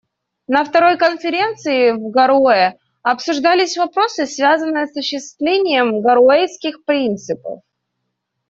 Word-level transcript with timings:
На 0.47 0.65
второй 0.65 0.97
конференции 0.97 1.91
в 1.91 2.09
Гароуэ 2.09 2.73
обсуждались 3.03 3.77
вопросы, 3.77 4.25
связанные 4.25 4.87
с 4.87 4.89
осуществлением 4.97 6.01
«Гароуэсских 6.01 6.85
принципов». 6.85 7.59